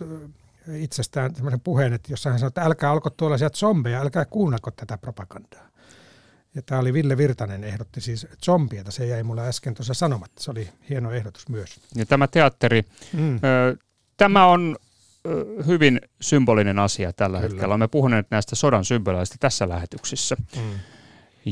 [0.74, 4.98] itsestään sellaisen puheen, että jossa hän sanoi, että älkää alko tuollaisia zombeja, älkää kuunnako tätä
[4.98, 5.68] propagandaa.
[6.54, 10.50] Ja tämä oli Ville Virtanen ehdotti siis zombieta, se jäi mulle äsken tuossa sanomatta, se
[10.50, 11.80] oli hieno ehdotus myös.
[11.94, 13.36] Ja tämä teatteri, mm.
[13.36, 13.76] ö,
[14.16, 14.76] tämä on
[15.66, 17.48] hyvin symbolinen asia tällä Kyllä.
[17.48, 17.72] hetkellä.
[17.72, 20.36] Olemme puhuneet näistä sodan symboleista tässä lähetyksissä.
[20.56, 20.62] Mm.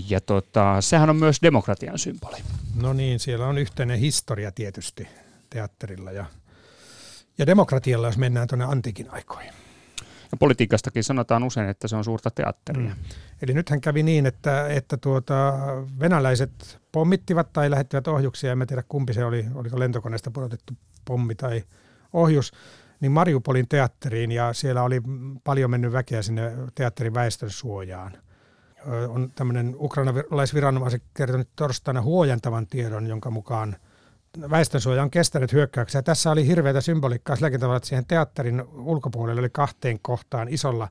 [0.08, 2.36] Ja tota, sehän on myös demokratian symboli.
[2.74, 5.08] No niin, siellä on yhteinen historia tietysti
[5.50, 6.24] teatterilla ja,
[7.38, 9.52] ja demokratialla, jos mennään tuonne antiikin aikoihin.
[10.32, 12.90] Ja politiikastakin sanotaan usein, että se on suurta teatteria.
[12.90, 12.96] Mm.
[13.42, 15.52] Eli nythän kävi niin, että, että tuota,
[16.00, 20.72] venäläiset pommittivat tai lähettivät ohjuksia, en tiedä kumpi se oli, oliko lentokoneesta pudotettu
[21.04, 21.64] pommi tai
[22.12, 22.52] ohjus,
[23.00, 25.00] niin Mariupolin teatteriin ja siellä oli
[25.44, 28.12] paljon mennyt väkeä sinne teatterin väestönsuojaan.
[29.08, 33.76] On tämmöinen ukrainalaisviranomaiset kertonut torstaina huojantavan tiedon, jonka mukaan
[34.50, 36.02] väestönsuoja on kestänyt hyökkäyksiä.
[36.02, 40.88] Tässä oli hirveätä symboliikkaa silläkin tavalla, että siihen teatterin ulkopuolelle oli kahteen kohtaan isolla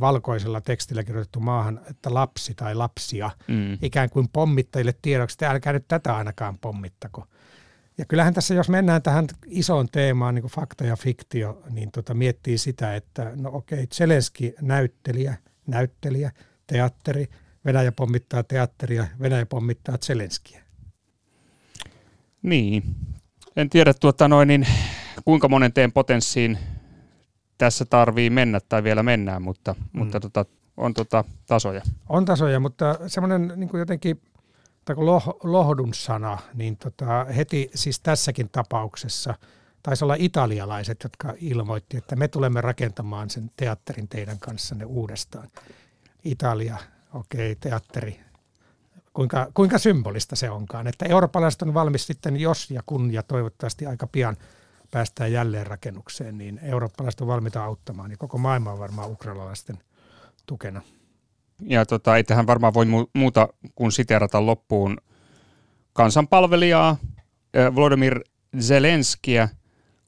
[0.00, 3.78] valkoisella tekstillä kirjoitettu maahan, että lapsi tai lapsia, mm.
[3.82, 7.26] ikään kuin pommittajille tiedoksi, että älkää nyt tätä ainakaan pommittako.
[8.02, 12.14] Ja kyllähän tässä, jos mennään tähän isoon teemaan, niin kuin fakta ja fiktio, niin tota,
[12.14, 15.36] miettii sitä, että no okei, Zelenski näyttelijä,
[15.66, 16.30] näyttelijä,
[16.66, 17.28] teatteri,
[17.64, 20.62] Venäjä pommittaa teatteria, Venäjä pommittaa Zelenskiä.
[22.42, 22.82] Niin,
[23.56, 24.66] en tiedä tuota noin, niin
[25.24, 26.58] kuinka monen teen potenssiin
[27.58, 29.98] tässä tarvii mennä tai vielä mennään, mutta, mm.
[29.98, 30.44] mutta tota,
[30.76, 31.82] on tota tasoja.
[32.08, 34.20] On tasoja, mutta semmoinen niin jotenkin
[34.84, 39.34] tai loh, lohdun sana, niin tota, heti siis tässäkin tapauksessa
[39.82, 45.48] taisi olla italialaiset, jotka ilmoitti, että me tulemme rakentamaan sen teatterin teidän kanssanne uudestaan.
[46.24, 46.76] Italia,
[47.14, 48.20] okei, okay, teatteri.
[49.14, 53.86] Kuinka, kuinka symbolista se onkaan, että eurooppalaiset on valmis sitten, jos ja kun ja toivottavasti
[53.86, 54.36] aika pian
[54.90, 59.78] päästään jälleen rakennukseen, niin eurooppalaiset on valmiita auttamaan, niin koko maailma on varmaan ukrainalaisten
[60.46, 60.82] tukena.
[61.60, 64.96] Ja tota, ei tähän varmaan voi muuta kuin siterata loppuun
[65.92, 66.96] kansanpalvelijaa
[67.74, 68.20] Vladimir
[68.60, 69.48] Zelenskiä.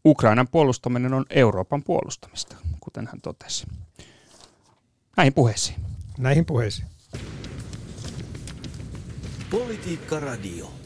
[0.07, 3.67] Ukrainan puolustaminen on Euroopan puolustamista, kuten hän totesi.
[5.17, 5.79] Näihin puheisiin.
[6.19, 6.89] Näihin puheisiin.
[9.51, 10.84] Politiikka Radio.